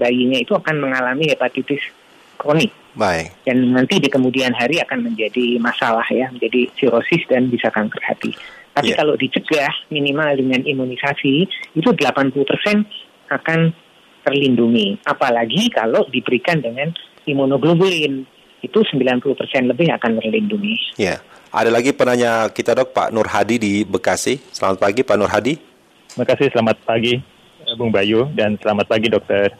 bayinya 0.00 0.38
itu 0.40 0.52
akan 0.54 0.76
mengalami 0.80 1.28
hepatitis 1.34 1.82
kronik. 2.38 2.72
Baik. 2.96 3.32
Dan 3.44 3.76
nanti 3.76 4.00
di 4.00 4.08
kemudian 4.08 4.56
hari 4.56 4.80
akan 4.80 5.12
menjadi 5.12 5.60
masalah 5.60 6.04
ya, 6.08 6.32
menjadi 6.32 6.68
sirosis 6.80 7.24
dan 7.28 7.52
bisa 7.52 7.68
kanker 7.68 8.00
hati. 8.00 8.32
Tapi 8.72 8.92
yeah. 8.92 8.98
kalau 9.00 9.16
dicegah 9.16 9.72
minimal 9.92 10.32
dengan 10.36 10.64
imunisasi, 10.64 11.48
itu 11.76 11.88
80% 11.92 12.32
akan 13.28 13.60
terlindungi. 14.24 15.00
Apalagi 15.04 15.68
kalau 15.72 16.08
diberikan 16.08 16.60
dengan 16.60 16.92
imunoglobulin. 17.26 18.24
Itu 18.64 18.82
90% 18.82 19.22
lebih 19.70 19.92
akan 19.94 20.18
terlindungi. 20.18 20.98
Ya. 20.98 21.20
Ada 21.54 21.70
lagi 21.70 21.94
penanya 21.94 22.50
kita 22.50 22.74
dok, 22.74 22.90
Pak 22.90 23.14
Nur 23.14 23.28
Hadi 23.30 23.56
di 23.60 23.72
Bekasi. 23.86 24.42
Selamat 24.50 24.82
pagi 24.82 25.06
Pak 25.06 25.16
Nur 25.20 25.30
Hadi. 25.30 25.54
Terima 26.10 26.26
kasih, 26.26 26.48
selamat 26.50 26.76
pagi 26.82 27.20
Bung 27.76 27.92
Bayu 27.92 28.26
dan 28.34 28.58
selamat 28.58 28.86
pagi 28.90 29.08
dokter. 29.12 29.52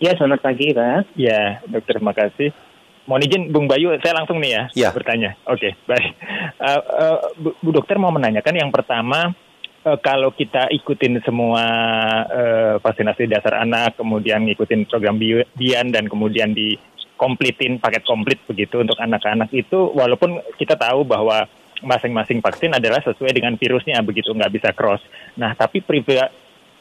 Ya, 0.00 0.16
selamat 0.16 0.40
pagi 0.40 0.72
Pak. 0.72 1.12
Ya, 1.12 1.60
dokter 1.68 2.00
terima 2.00 2.16
kasih. 2.16 2.56
Mohon 3.04 3.24
izin 3.28 3.42
Bung 3.52 3.68
Bayu, 3.68 3.92
saya 4.00 4.16
langsung 4.16 4.40
nih 4.40 4.56
ya, 4.56 4.62
ya. 4.72 4.90
bertanya. 4.96 5.36
Oke, 5.44 5.76
okay, 5.76 5.84
baik. 5.84 6.16
Uh, 6.56 6.80
uh, 6.80 7.18
Bu 7.60 7.68
Dokter 7.68 8.00
mau 8.00 8.08
menanyakan 8.08 8.56
yang 8.56 8.72
pertama, 8.72 9.36
uh, 9.84 9.98
kalau 10.00 10.32
kita 10.32 10.72
ikutin 10.72 11.20
semua 11.20 11.64
uh, 12.32 12.74
vaksinasi 12.80 13.28
dasar 13.28 13.60
anak, 13.60 14.00
kemudian 14.00 14.48
ngikutin 14.48 14.88
program 14.88 15.20
Bian 15.20 15.92
dan 15.92 16.08
kemudian 16.08 16.56
di 16.56 16.80
komplitin 17.20 17.76
paket 17.76 18.00
komplit 18.08 18.40
begitu 18.48 18.80
untuk 18.80 18.96
anak-anak 18.96 19.52
itu, 19.52 19.92
walaupun 19.92 20.40
kita 20.56 20.80
tahu 20.80 21.04
bahwa 21.04 21.44
masing-masing 21.84 22.40
vaksin 22.40 22.72
adalah 22.72 23.04
sesuai 23.04 23.36
dengan 23.36 23.52
virusnya 23.60 24.00
begitu, 24.00 24.32
nggak 24.32 24.52
bisa 24.56 24.72
cross. 24.72 25.04
Nah, 25.36 25.52
tapi 25.52 25.84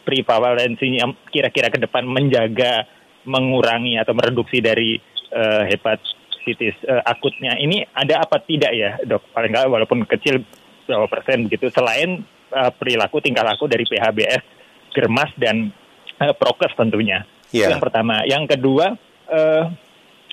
prevalensinya 0.08 1.04
kira-kira 1.28 1.68
ke 1.68 1.84
depan 1.84 2.08
menjaga, 2.08 2.88
mengurangi 3.30 4.02
atau 4.02 4.18
mereduksi 4.18 4.58
dari 4.58 4.98
uh, 5.30 5.64
hepatitis 5.70 6.74
uh, 6.90 7.06
akutnya 7.06 7.54
ini 7.62 7.86
ada 7.94 8.26
apa 8.26 8.42
tidak 8.42 8.74
ya 8.74 8.98
dok? 9.06 9.30
Paling 9.30 9.54
nggak 9.54 9.70
walaupun 9.70 10.10
kecil 10.10 10.42
berapa 10.90 11.06
persen 11.06 11.46
begitu 11.46 11.70
selain 11.70 12.26
uh, 12.50 12.74
perilaku 12.74 13.22
tingkah 13.22 13.46
laku 13.46 13.70
dari 13.70 13.86
PHBS, 13.86 14.42
Germas 14.90 15.30
dan 15.38 15.70
uh, 16.18 16.34
Prokes 16.34 16.74
tentunya. 16.74 17.22
Yeah. 17.54 17.78
Yang 17.78 17.82
pertama, 17.86 18.26
yang 18.26 18.50
kedua 18.50 18.98
uh, 19.30 19.64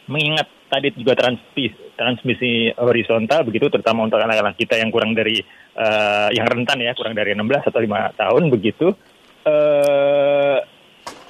mengingat 0.08 0.48
tadi 0.66 0.90
juga 0.98 1.14
transmisi, 1.14 1.94
transmisi 1.94 2.74
horizontal 2.74 3.46
begitu 3.46 3.70
terutama 3.70 4.06
untuk 4.06 4.18
anak-anak 4.18 4.58
kita 4.58 4.78
yang 4.82 4.90
kurang 4.90 5.14
dari 5.14 5.38
uh, 5.78 6.28
yang 6.34 6.46
rentan 6.46 6.82
ya 6.82 6.92
kurang 6.98 7.14
dari 7.14 7.38
16 7.38 7.70
atau 7.70 7.78
5 7.78 8.20
tahun 8.20 8.42
begitu 8.50 8.86
uh, 9.46 10.58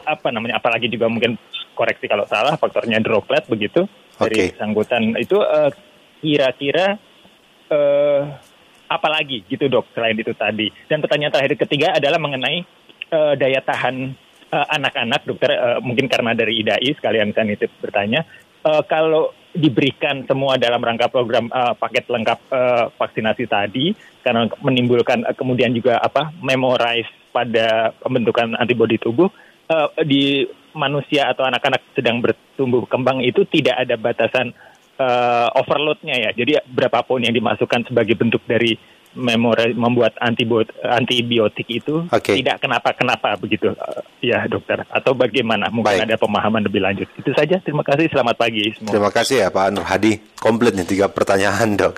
apa 0.06 0.28
namanya 0.32 0.56
apalagi 0.62 0.88
juga 0.88 1.10
mungkin 1.10 1.36
koreksi 1.76 2.08
kalau 2.08 2.24
salah 2.24 2.56
faktornya 2.56 2.96
droplet 3.04 3.44
begitu 3.44 3.84
okay. 4.16 4.24
dari 4.24 4.56
sanggutan 4.56 5.12
itu 5.20 5.36
kira-kira 6.24 6.96
uh, 7.70 8.22
apalagi 8.86 9.42
gitu 9.46 9.66
dok 9.66 9.90
selain 9.92 10.16
itu 10.16 10.32
tadi. 10.34 10.70
Dan 10.86 11.02
pertanyaan 11.02 11.34
terakhir 11.34 11.54
ketiga 11.58 11.98
adalah 11.98 12.18
mengenai 12.22 12.62
uh, 13.10 13.34
daya 13.34 13.60
tahan 13.62 14.14
uh, 14.50 14.66
anak-anak 14.70 15.22
dokter 15.26 15.50
uh, 15.54 15.78
mungkin 15.82 16.06
karena 16.06 16.32
dari 16.32 16.62
IDAI 16.62 16.94
sekalian 16.96 17.34
saya 17.34 17.46
nitip 17.46 17.70
bertanya 17.82 18.22
uh, 18.66 18.82
kalau 18.86 19.34
diberikan 19.56 20.20
semua 20.28 20.60
dalam 20.60 20.84
rangka 20.84 21.08
program 21.08 21.48
uh, 21.48 21.72
paket 21.72 22.04
lengkap 22.12 22.38
uh, 22.52 22.84
vaksinasi 23.00 23.48
tadi 23.48 23.96
karena 24.20 24.46
menimbulkan 24.60 25.24
uh, 25.24 25.32
kemudian 25.32 25.72
juga 25.72 25.96
apa 25.98 26.28
memorize 26.44 27.08
pada 27.32 27.92
pembentukan 28.04 28.52
antibodi 28.60 29.00
tubuh 29.00 29.32
uh, 29.72 29.88
di 30.04 30.44
manusia 30.76 31.32
atau 31.32 31.48
anak-anak 31.48 31.82
sedang 31.96 32.20
bertumbuh 32.20 32.84
kembang 32.86 33.24
itu 33.24 33.48
tidak 33.48 33.80
ada 33.80 33.96
batasan 33.96 34.52
uh, 35.00 35.48
overloadnya 35.56 36.16
ya. 36.20 36.30
Jadi 36.36 36.60
berapapun 36.68 37.24
yang 37.24 37.32
dimasukkan 37.32 37.88
sebagai 37.88 38.14
bentuk 38.14 38.44
dari 38.44 38.76
memori 39.16 39.72
membuat 39.72 40.12
antibiotik, 40.20 40.76
antibiotik 40.84 41.66
itu 41.72 42.04
okay. 42.12 42.36
tidak 42.38 42.60
kenapa-kenapa 42.60 43.40
begitu 43.40 43.72
uh, 43.72 44.04
ya 44.20 44.44
dokter 44.44 44.84
atau 44.92 45.16
bagaimana 45.16 45.72
mungkin 45.72 46.04
Baik. 46.04 46.12
ada 46.12 46.16
pemahaman 46.20 46.68
lebih 46.68 46.84
lanjut 46.84 47.08
itu 47.16 47.32
saja 47.32 47.56
terima 47.64 47.80
kasih 47.80 48.12
selamat 48.12 48.36
pagi 48.36 48.76
semua. 48.76 48.92
terima 48.92 49.10
kasih 49.10 49.36
ya 49.40 49.48
Pak 49.48 49.72
Nur 49.72 49.88
Hadi 49.88 50.20
komplit 50.36 50.76
nih 50.76 50.84
tiga 50.84 51.08
pertanyaan 51.08 51.80
dok 51.80 51.96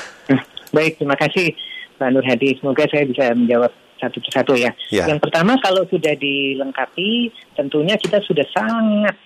Baik 0.76 1.02
terima 1.02 1.18
kasih 1.18 1.50
Pak 1.98 2.08
Nur 2.14 2.22
Hadi 2.22 2.48
semoga 2.62 2.86
saya 2.86 3.04
bisa 3.10 3.34
menjawab 3.34 3.74
satu 3.96 4.20
persatu 4.20 4.52
ya. 4.56 4.72
ya 4.92 5.08
yang 5.08 5.20
pertama 5.20 5.56
kalau 5.60 5.84
sudah 5.88 6.12
dilengkapi 6.16 7.32
tentunya 7.56 7.96
kita 7.96 8.20
sudah 8.24 8.44
sangat 8.52 9.16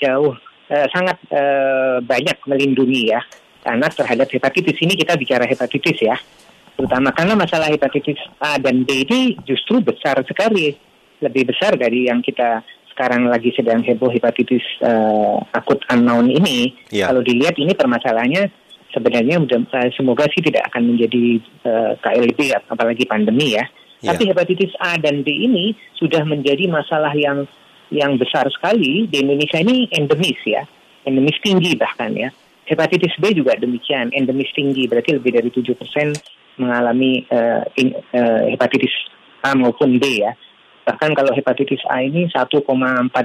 jauh 0.00 0.34
eh, 0.72 0.86
sangat 0.90 1.16
eh, 1.28 1.98
banyak 2.00 2.38
melindungi 2.48 3.12
ya 3.12 3.20
karena 3.64 3.88
terhadap 3.88 4.28
hepatitis 4.28 4.76
ini 4.80 4.96
kita 4.96 5.16
bicara 5.16 5.44
hepatitis 5.48 5.98
ya 6.00 6.16
terutama 6.74 7.14
karena 7.14 7.38
masalah 7.38 7.70
hepatitis 7.70 8.18
A 8.42 8.58
dan 8.58 8.82
B 8.82 9.06
ini 9.06 9.38
justru 9.46 9.80
besar 9.80 10.20
sekali 10.26 10.74
lebih 11.22 11.48
besar 11.48 11.78
dari 11.78 12.10
yang 12.10 12.20
kita 12.20 12.60
sekarang 12.94 13.26
lagi 13.26 13.50
sedang 13.54 13.82
heboh 13.82 14.10
hepatitis 14.10 14.62
uh, 14.82 15.42
akut 15.50 15.82
unknown 15.90 16.30
ini 16.30 16.74
ya. 16.94 17.10
kalau 17.10 17.26
dilihat 17.26 17.58
ini 17.58 17.74
permasalahannya 17.74 18.50
sebenarnya 18.94 19.42
uh, 19.42 19.90
semoga 19.98 20.30
sih 20.30 20.42
tidak 20.46 20.70
akan 20.70 20.94
menjadi 20.94 21.42
uh, 21.66 21.92
KLB 21.98 22.54
apalagi 22.70 23.04
pandemi 23.10 23.58
ya. 23.58 23.66
Ya 24.04 24.12
tapi 24.12 24.28
hepatitis 24.28 24.76
A 24.76 25.00
dan 25.00 25.24
B 25.24 25.32
ini 25.32 25.72
sudah 25.96 26.22
menjadi 26.28 26.68
masalah 26.68 27.16
yang 27.16 27.48
yang 27.92 28.16
besar 28.16 28.44
sekali 28.50 29.06
di 29.08 29.16
Indonesia 29.22 29.60
ini 29.60 29.88
endemis 29.92 30.40
ya, 30.44 30.66
endemis 31.08 31.36
tinggi 31.40 31.78
bahkan 31.78 32.12
ya. 32.12 32.28
Hepatitis 32.64 33.12
B 33.20 33.36
juga 33.36 33.60
demikian, 33.60 34.08
endemis 34.16 34.48
tinggi, 34.56 34.88
berarti 34.88 35.20
lebih 35.20 35.36
dari 35.36 35.52
7 35.52 35.76
persen 35.76 36.16
mengalami 36.56 37.20
uh, 37.28 37.60
in, 37.76 37.92
uh, 37.92 38.48
hepatitis 38.48 38.92
A 39.44 39.52
maupun 39.52 40.00
B 40.00 40.24
ya. 40.24 40.32
Bahkan 40.88 41.12
kalau 41.12 41.32
hepatitis 41.36 41.84
A 41.92 42.00
ini 42.00 42.24
1,4 42.32 42.64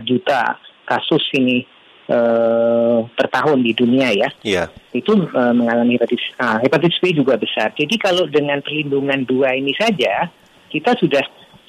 juta 0.04 0.60
kasus 0.84 1.24
ini 1.40 1.64
uh, 2.12 3.08
per 3.16 3.32
tahun 3.32 3.64
di 3.64 3.72
dunia 3.72 4.12
ya. 4.12 4.30
Yeah. 4.44 4.68
Itu 4.92 5.16
uh, 5.16 5.54
mengalami 5.56 5.96
hepatitis 5.96 6.36
A. 6.36 6.60
Hepatitis 6.60 7.00
B 7.00 7.16
juga 7.16 7.40
besar. 7.40 7.72
Jadi 7.80 7.96
kalau 7.96 8.28
dengan 8.28 8.60
perlindungan 8.60 9.24
dua 9.24 9.56
ini 9.56 9.72
saja, 9.80 10.28
kita 10.70 10.96
sudah 10.98 11.22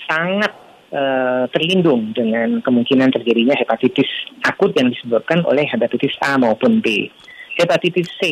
sangat 0.07 0.53
uh, 0.93 1.45
terlindung 1.51 2.13
dengan 2.13 2.61
kemungkinan 2.61 3.15
terjadinya 3.15 3.57
hepatitis 3.57 4.09
akut 4.45 4.75
yang 4.77 4.93
disebabkan 4.93 5.43
oleh 5.47 5.67
hepatitis 5.67 6.15
A 6.23 6.37
maupun 6.37 6.85
B. 6.85 7.09
Hepatitis 7.57 8.09
C 8.21 8.23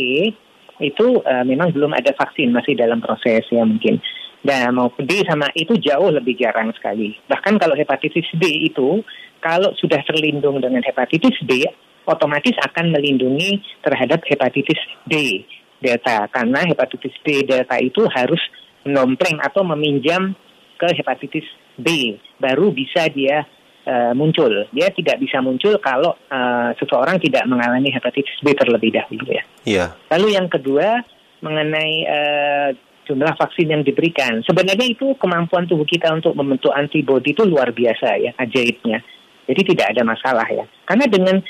itu 0.78 1.06
uh, 1.24 1.44
memang 1.44 1.74
belum 1.74 1.90
ada 1.94 2.14
vaksin 2.14 2.54
masih 2.54 2.78
dalam 2.78 3.02
proses 3.02 3.42
ya 3.50 3.64
mungkin. 3.66 3.98
Dan 4.38 4.78
mau 4.78 4.94
D 4.94 5.26
sama 5.26 5.50
itu 5.58 5.74
jauh 5.82 6.14
lebih 6.14 6.38
jarang 6.38 6.70
sekali. 6.70 7.18
Bahkan 7.26 7.58
kalau 7.58 7.74
hepatitis 7.74 8.30
B 8.38 8.70
itu 8.70 9.02
kalau 9.42 9.74
sudah 9.74 9.98
terlindung 10.06 10.62
dengan 10.62 10.82
hepatitis 10.86 11.34
B 11.42 11.66
otomatis 12.06 12.54
akan 12.64 12.94
melindungi 12.94 13.60
terhadap 13.82 14.22
hepatitis 14.24 14.78
D 15.04 15.44
delta 15.78 16.26
karena 16.34 16.66
hepatitis 16.66 17.14
B 17.22 17.46
delta 17.46 17.78
itu 17.78 18.06
harus 18.10 18.40
menompleng 18.82 19.38
atau 19.42 19.62
meminjam 19.62 20.34
ke 20.78 20.94
hepatitis 20.94 21.44
B 21.74 22.16
baru 22.38 22.70
bisa 22.70 23.10
dia 23.10 23.42
uh, 23.84 24.12
muncul. 24.14 24.70
Dia 24.70 24.94
tidak 24.94 25.18
bisa 25.18 25.42
muncul 25.42 25.76
kalau 25.82 26.14
uh, 26.30 26.70
seseorang 26.78 27.18
tidak 27.18 27.44
mengalami 27.50 27.90
hepatitis 27.90 28.38
B 28.40 28.54
terlebih 28.54 28.94
dahulu 28.94 29.26
ya. 29.28 29.42
Iya. 29.66 29.86
Lalu 30.14 30.38
yang 30.38 30.46
kedua 30.46 31.02
mengenai 31.42 31.94
uh, 32.06 32.68
jumlah 33.08 33.34
vaksin 33.40 33.72
yang 33.72 33.82
diberikan. 33.82 34.44
Sebenarnya 34.44 34.84
itu 34.84 35.16
kemampuan 35.16 35.64
tubuh 35.64 35.88
kita 35.88 36.12
untuk 36.12 36.36
membentuk 36.36 36.70
antibodi 36.76 37.32
itu 37.32 37.42
luar 37.42 37.72
biasa 37.72 38.20
ya, 38.20 38.30
ajaibnya. 38.36 39.00
Jadi 39.48 39.74
tidak 39.74 39.96
ada 39.96 40.02
masalah 40.04 40.44
ya. 40.44 40.68
Karena 40.84 41.08
dengan 41.08 41.40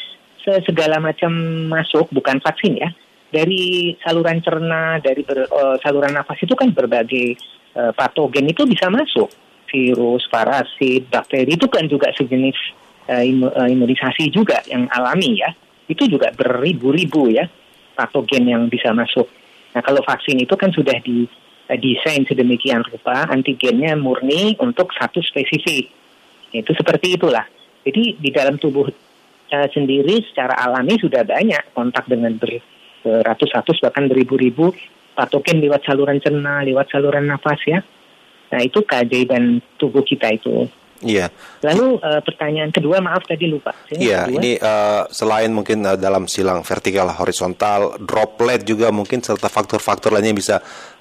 segala 0.64 0.96
macam 1.02 1.34
masuk, 1.68 2.08
bukan 2.14 2.40
vaksin 2.40 2.78
ya, 2.78 2.88
dari 3.28 3.92
saluran 4.00 4.40
cerna, 4.40 5.02
dari 5.02 5.20
ber, 5.26 5.44
uh, 5.50 5.76
saluran 5.82 6.14
nafas 6.16 6.40
itu 6.40 6.54
kan 6.56 6.72
berbagai 6.72 7.36
uh, 7.78 7.92
patogen 7.94 8.50
itu 8.50 8.66
bisa 8.66 8.90
masuk 8.90 9.30
virus, 9.70 10.24
parasit, 10.32 11.06
bakteri 11.12 11.54
itu 11.54 11.68
kan 11.70 11.86
juga 11.86 12.10
sejenis 12.16 12.56
uh, 13.06 13.68
imunisasi 13.68 14.32
juga 14.34 14.58
yang 14.66 14.90
alami 14.90 15.38
ya. 15.38 15.54
Itu 15.88 16.04
juga 16.10 16.34
beribu-ribu 16.34 17.32
ya 17.32 17.46
patogen 17.96 18.44
yang 18.50 18.66
bisa 18.66 18.90
masuk. 18.92 19.30
Nah 19.72 19.80
kalau 19.84 20.02
vaksin 20.02 20.42
itu 20.42 20.54
kan 20.58 20.74
sudah 20.74 20.98
di 21.00 21.24
desain 21.68 22.24
sedemikian 22.24 22.80
rupa 22.88 23.28
antigennya 23.28 23.92
murni 23.96 24.56
untuk 24.58 24.88
satu 24.96 25.20
spesifik. 25.20 25.92
Itu 26.48 26.72
seperti 26.72 27.20
itulah. 27.20 27.44
Jadi 27.84 28.16
di 28.16 28.30
dalam 28.32 28.56
tubuh 28.56 28.88
uh, 29.52 29.68
sendiri 29.72 30.24
secara 30.28 30.56
alami 30.64 30.96
sudah 30.96 31.24
banyak 31.24 31.76
kontak 31.76 32.08
dengan 32.08 32.36
beratus-ratus 33.04 33.84
bahkan 33.84 34.08
beribu-ribu 34.08 34.72
patogen 35.18 35.58
lewat 35.58 35.82
saluran 35.82 36.22
cerna, 36.22 36.62
lewat 36.62 36.94
saluran 36.94 37.26
nafas 37.26 37.58
ya. 37.66 37.82
Nah 38.54 38.60
itu 38.62 38.86
keajaiban 38.86 39.58
tubuh 39.74 40.06
kita 40.06 40.30
itu. 40.30 40.70
Iya. 40.98 41.30
Lalu 41.62 42.02
uh, 42.02 42.22
pertanyaan 42.26 42.74
kedua, 42.74 42.98
maaf 42.98 43.22
tadi 43.22 43.46
lupa. 43.46 43.70
Iya, 43.90 44.26
ini 44.26 44.58
uh, 44.58 45.06
selain 45.14 45.50
mungkin 45.54 45.86
uh, 45.86 45.94
dalam 45.94 46.26
silang 46.26 46.66
vertikal, 46.66 47.06
horizontal, 47.14 48.02
droplet 48.02 48.66
juga 48.66 48.90
mungkin 48.90 49.22
serta 49.22 49.46
faktor-faktor 49.46 50.10
lainnya 50.10 50.34
bisa 50.34 50.56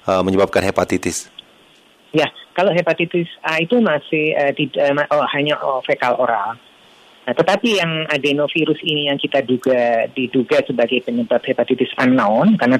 uh, 0.06 0.22
menyebabkan 0.22 0.62
hepatitis. 0.62 1.26
Ya, 2.14 2.30
kalau 2.54 2.70
hepatitis 2.70 3.26
A 3.42 3.58
itu 3.58 3.82
masih 3.82 4.38
uh, 4.38 4.54
tidak 4.54 4.86
uh, 4.86 5.18
oh, 5.18 5.26
hanya 5.34 5.58
oh, 5.58 5.82
fekal 5.82 6.14
oral. 6.14 6.54
Nah, 7.26 7.34
tetapi 7.34 7.82
yang 7.82 8.06
adenovirus 8.08 8.80
ini 8.86 9.10
yang 9.10 9.18
kita 9.18 9.44
duga 9.44 10.08
diduga 10.14 10.64
sebagai 10.64 11.04
penyebab 11.04 11.42
hepatitis 11.42 11.92
unknown 11.98 12.56
karena 12.56 12.78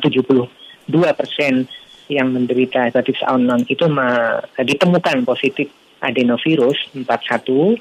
72 0.89 1.13
persen 1.15 1.69
yang 2.09 2.33
menderita 2.33 2.89
hepatitis 2.89 3.21
unknown 3.29 3.69
itu 3.69 3.85
ma, 3.87 4.41
ditemukan 4.57 5.29
positif 5.29 5.69
adenovirus 6.01 6.89
41 6.97 7.77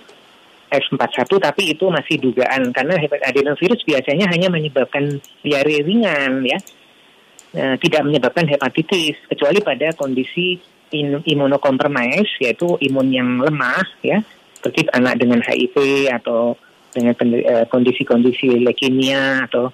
F41 0.67 1.31
tapi 1.39 1.71
itu 1.71 1.87
masih 1.87 2.19
dugaan. 2.19 2.75
Karena 2.75 2.99
adenovirus 2.99 3.87
biasanya 3.87 4.27
hanya 4.27 4.51
menyebabkan 4.51 5.23
diare 5.39 5.79
ringan 5.79 6.43
ya. 6.43 6.59
E, 7.55 7.79
tidak 7.79 8.03
menyebabkan 8.03 8.43
hepatitis 8.51 9.15
kecuali 9.31 9.63
pada 9.63 9.95
kondisi 9.95 10.59
imunokompromis 11.23 12.27
yaitu 12.43 12.75
imun 12.83 13.07
yang 13.15 13.39
lemah 13.39 13.87
ya. 14.03 14.19
Seperti 14.59 14.91
anak 14.91 15.23
dengan 15.23 15.39
HIV 15.39 16.11
atau 16.11 16.59
dengan 16.91 17.15
e, 17.31 17.63
kondisi-kondisi 17.71 18.59
leukemia 18.59 19.47
atau 19.47 19.71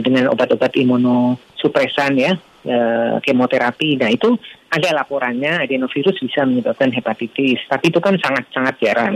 dengan 0.00 0.28
obat-obat 0.32 0.76
imunosupresan 0.76 2.16
ya 2.16 2.32
kemoterapi. 3.24 3.96
Nah 3.96 4.10
itu 4.12 4.36
ada 4.68 4.92
laporannya 4.92 5.64
adenovirus 5.64 6.20
bisa 6.20 6.44
menyebabkan 6.44 6.92
hepatitis, 6.92 7.64
tapi 7.66 7.88
itu 7.88 7.98
kan 7.98 8.14
sangat-sangat 8.20 8.74
jarang. 8.78 9.14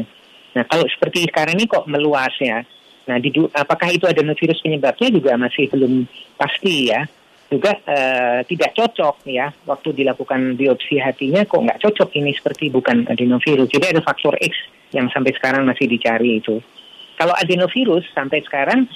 Nah 0.54 0.64
kalau 0.64 0.86
seperti 0.88 1.28
sekarang 1.28 1.58
ini 1.58 1.68
kok 1.68 1.84
meluas 1.84 2.32
ya. 2.40 2.64
Nah 3.04 3.16
di, 3.20 3.28
apakah 3.52 3.92
itu 3.92 4.08
adenovirus 4.08 4.64
penyebabnya 4.64 5.08
juga 5.12 5.36
masih 5.36 5.68
belum 5.68 6.08
pasti 6.40 6.88
ya. 6.88 7.04
Juga 7.52 7.76
uh, 7.76 8.40
tidak 8.48 8.72
cocok 8.72 9.28
ya 9.28 9.52
waktu 9.68 9.92
dilakukan 9.92 10.56
biopsi 10.56 10.96
hatinya 10.98 11.44
kok 11.44 11.60
nggak 11.60 11.80
cocok 11.84 12.10
ini 12.16 12.32
seperti 12.32 12.72
bukan 12.72 13.04
adenovirus. 13.06 13.68
Jadi 13.68 13.94
ada 13.94 14.00
faktor 14.00 14.34
X 14.40 14.56
yang 14.96 15.12
sampai 15.12 15.36
sekarang 15.36 15.68
masih 15.68 15.86
dicari 15.86 16.40
itu. 16.40 16.58
Kalau 17.14 17.36
adenovirus 17.36 18.08
sampai 18.10 18.42
sekarang 18.42 18.88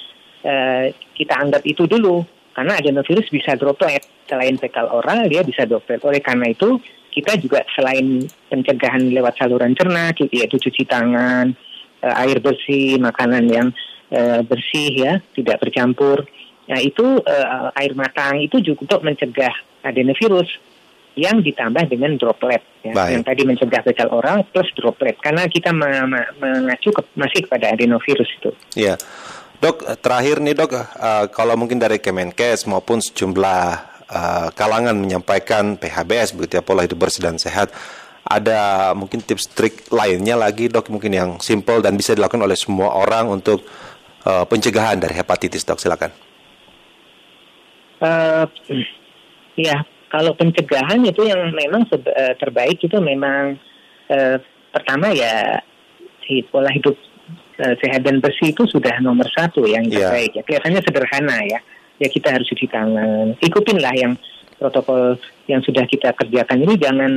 uh, 0.43 0.91
kita 1.13 1.33
anggap 1.37 1.63
itu 1.63 1.85
dulu 1.85 2.25
karena 2.53 2.75
adenovirus 2.77 3.27
bisa 3.29 3.55
droplet 3.55 4.03
selain 4.29 4.55
fekal 4.59 4.89
oral 4.89 5.25
dia 5.25 5.41
bisa 5.41 5.65
droplet. 5.65 6.01
Oleh 6.05 6.21
karena 6.21 6.49
itu 6.49 6.77
kita 7.09 7.35
juga 7.41 7.65
selain 7.73 8.21
pencegahan 8.47 9.09
lewat 9.09 9.41
saluran 9.41 9.73
cerna 9.73 10.13
yaitu 10.13 10.61
cuci 10.61 10.85
tangan, 10.85 11.53
uh, 12.05 12.15
air 12.21 12.37
bersih, 12.39 13.01
makanan 13.01 13.45
yang 13.49 13.67
uh, 14.13 14.41
bersih 14.45 14.91
ya, 14.93 15.13
tidak 15.33 15.59
bercampur. 15.59 16.23
Nah 16.69 16.79
itu 16.79 17.17
uh, 17.25 17.73
air 17.73 17.97
matang 17.97 18.37
itu 18.37 18.61
juga 18.61 18.85
untuk 18.85 19.01
mencegah 19.01 19.53
adenovirus 19.81 20.69
yang 21.17 21.41
ditambah 21.41 21.89
dengan 21.89 22.15
droplet 22.15 22.61
ya, 22.85 22.93
yang 23.11 23.25
tadi 23.25 23.43
mencegah 23.43 23.83
fekal 23.83 24.07
oral 24.13 24.45
plus 24.47 24.69
droplet 24.77 25.17
karena 25.19 25.43
kita 25.49 25.73
mengacu 25.75 26.95
ke, 26.95 27.01
masih 27.17 27.43
kepada 27.43 27.75
adenovirus 27.75 28.29
itu. 28.39 28.51
Iya. 28.77 28.95
Dok, 29.59 29.83
terakhir 29.99 30.39
nih 30.39 30.55
dok, 30.55 30.71
uh, 30.71 31.27
kalau 31.35 31.59
mungkin 31.59 31.83
dari 31.83 31.99
Kemenkes 31.99 32.63
maupun 32.63 33.03
sejumlah 33.03 33.63
uh, 34.07 34.47
kalangan 34.55 34.95
menyampaikan 34.95 35.75
PHBS 35.75 36.31
begitu 36.31 36.59
ya 36.59 36.63
pola 36.63 36.87
hidup 36.87 36.95
bersih 36.95 37.27
dan 37.27 37.35
sehat, 37.35 37.67
ada 38.23 38.95
mungkin 38.95 39.19
tips 39.19 39.51
trik 39.51 39.91
lainnya 39.91 40.39
lagi 40.39 40.71
dok 40.71 40.87
mungkin 40.87 41.11
yang 41.11 41.29
simple 41.43 41.83
dan 41.83 41.99
bisa 41.99 42.15
dilakukan 42.15 42.39
oleh 42.39 42.55
semua 42.55 42.95
orang 43.03 43.27
untuk 43.27 43.67
uh, 44.23 44.47
pencegahan 44.47 44.95
dari 44.95 45.19
hepatitis 45.19 45.67
dok 45.67 45.83
silakan. 45.83 46.15
Uh, 47.99 48.47
ya 49.59 49.83
kalau 50.07 50.39
pencegahan 50.39 51.03
itu 51.03 51.27
yang 51.27 51.51
memang 51.51 51.83
terbaik 52.39 52.79
itu 52.79 52.95
memang 52.95 53.59
uh, 54.07 54.39
pertama 54.71 55.11
ya 55.11 55.59
pola 56.47 56.71
hidup 56.71 57.08
sehat 57.59 58.01
dan 58.07 58.23
bersih 58.23 58.55
itu 58.55 58.63
sudah 58.71 58.95
nomor 59.03 59.27
satu 59.35 59.67
yang 59.67 59.83
iya. 59.87 60.07
terbaik 60.07 60.31
yeah. 60.31 60.39
ya. 60.39 60.43
Kelihatannya 60.47 60.81
sederhana 60.87 61.37
ya. 61.45 61.59
Ya 61.99 62.07
kita 62.07 62.31
harus 62.31 62.47
cuci 62.47 62.67
tangan. 62.71 63.35
Ikutinlah 63.43 63.91
yang 63.99 64.15
protokol 64.55 65.19
yang 65.47 65.59
sudah 65.63 65.83
kita 65.87 66.15
kerjakan 66.15 66.63
ini 66.63 66.75
jangan 66.79 67.11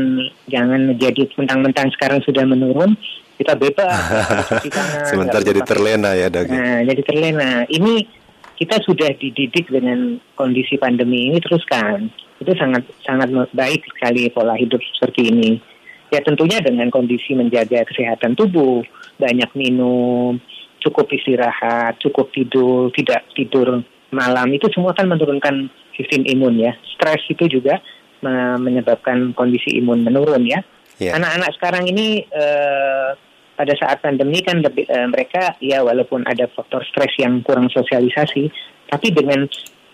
jangan 0.47 0.81
menjadi 0.95 1.27
mentang-mentang 1.39 1.91
sekarang 1.95 2.23
sudah 2.23 2.47
menurun 2.47 2.95
kita 3.39 3.55
bebas 3.59 3.95
cuci 4.59 4.71
tangan. 4.71 5.07
Sebentar 5.07 5.41
jadi 5.43 5.61
terlena 5.63 6.15
ya 6.19 6.27
dok. 6.27 6.51
Ya? 6.51 6.55
Nah, 6.55 6.79
jadi 6.87 7.03
terlena. 7.07 7.51
Ini 7.71 7.95
kita 8.59 8.79
sudah 8.83 9.11
dididik 9.19 9.71
dengan 9.71 10.19
kondisi 10.39 10.79
pandemi 10.79 11.31
ini 11.31 11.39
teruskan. 11.43 12.11
Itu 12.39 12.55
sangat 12.59 12.87
sangat 13.03 13.31
baik 13.55 13.87
sekali 13.91 14.31
pola 14.31 14.59
hidup 14.59 14.83
seperti 14.99 15.31
ini. 15.31 15.51
Ya 16.13 16.21
tentunya 16.21 16.61
dengan 16.61 16.93
kondisi 16.93 17.33
menjaga 17.33 17.89
kesehatan 17.89 18.37
tubuh, 18.37 18.85
banyak 19.17 19.49
minum, 19.57 20.37
cukup 20.85 21.09
istirahat, 21.09 21.97
cukup 22.05 22.29
tidur, 22.37 22.93
tidak 22.93 23.25
tidur 23.33 23.81
malam 24.13 24.53
itu 24.53 24.69
semua 24.69 24.93
kan 24.93 25.09
menurunkan 25.09 25.73
sistem 25.97 26.29
imun 26.29 26.61
ya. 26.61 26.77
Stres 26.93 27.25
itu 27.33 27.49
juga 27.49 27.81
menyebabkan 28.61 29.35
kondisi 29.35 29.81
imun 29.81 30.05
menurun 30.05 30.47
ya. 30.47 30.61
Yeah. 31.01 31.19
Anak-anak 31.19 31.51
sekarang 31.59 31.85
ini 31.91 32.23
uh, 32.31 33.17
pada 33.57 33.75
saat 33.75 33.99
pandemi 34.05 34.45
kan 34.45 34.63
lebih, 34.63 34.87
uh, 34.87 35.09
mereka 35.11 35.59
ya 35.59 35.83
walaupun 35.83 36.23
ada 36.29 36.47
faktor 36.53 36.87
stres 36.87 37.11
yang 37.19 37.43
kurang 37.43 37.67
sosialisasi, 37.73 38.53
tapi 38.93 39.11
dengan 39.11 39.49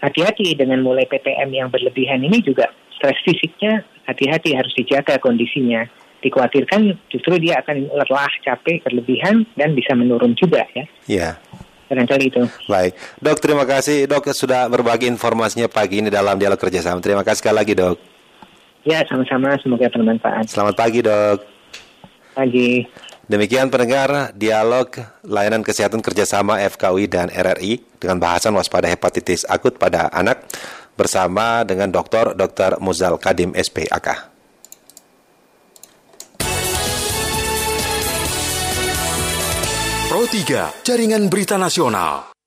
hati-hati 0.05 0.59
dengan 0.59 0.85
mulai 0.85 1.09
PTM 1.09 1.49
yang 1.55 1.69
berlebihan 1.73 2.21
ini 2.21 2.45
juga 2.45 2.69
stres 2.99 3.17
fisiknya 3.25 3.87
hati-hati 4.05 4.53
harus 4.53 4.75
dijaga 4.75 5.17
kondisinya 5.23 5.87
dikhawatirkan 6.23 6.99
justru 7.11 7.39
dia 7.39 7.63
akan 7.63 7.91
lelah, 7.95 8.33
capek, 8.43 8.83
berlebihan 8.83 9.47
dan 9.55 9.75
bisa 9.75 9.95
menurun 9.95 10.35
juga 10.35 10.67
ya. 10.75 10.85
Iya. 11.07 11.31
Barangkali 11.89 12.29
itu. 12.29 12.45
Baik, 12.69 12.93
dok 13.17 13.41
terima 13.41 13.65
kasih 13.65 14.05
dok 14.05 14.29
sudah 14.37 14.69
berbagi 14.69 15.09
informasinya 15.09 15.73
pagi 15.73 16.05
ini 16.05 16.13
dalam 16.13 16.37
dialog 16.37 16.61
kerjasama. 16.61 17.01
Terima 17.01 17.25
kasih 17.25 17.41
sekali 17.41 17.57
lagi 17.57 17.73
dok. 17.73 17.97
Ya 18.85 19.01
sama-sama, 19.09 19.57
semoga 19.61 19.89
bermanfaat. 19.89 20.53
Selamat 20.53 20.77
pagi 20.77 21.01
dok. 21.01 21.39
Pagi. 22.37 22.85
Demikian 23.29 23.69
pendengar 23.69 24.33
dialog 24.33 24.89
layanan 25.21 25.61
kesehatan 25.61 26.01
kerjasama 26.01 26.61
FKUI 26.65 27.13
dan 27.13 27.29
RRI 27.29 28.01
dengan 28.01 28.21
bahasan 28.21 28.57
waspada 28.57 28.89
hepatitis 28.89 29.45
akut 29.45 29.77
pada 29.77 30.09
anak 30.13 30.49
bersama 30.97 31.61
dengan 31.65 31.93
Dr. 31.93 32.33
Dr. 32.33 32.81
Muzal 32.81 33.21
Kadim 33.21 33.53
SPAK. 33.53 34.38
Pro 40.09 40.25
3, 40.25 40.81
Jaringan 40.89 41.29
Berita 41.29 41.61
Nasional. 41.61 42.38